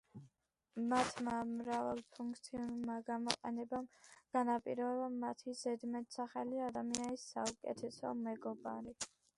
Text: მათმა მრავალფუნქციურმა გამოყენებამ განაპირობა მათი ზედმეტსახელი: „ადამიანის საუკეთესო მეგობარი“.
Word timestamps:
მათმა 0.93 1.33
მრავალფუნქციურმა 1.49 2.95
გამოყენებამ 3.11 3.87
განაპირობა 4.39 5.07
მათი 5.27 5.57
ზედმეტსახელი: 5.63 6.67
„ადამიანის 6.73 7.31
საუკეთესო 7.37 8.19
მეგობარი“. 8.29 8.99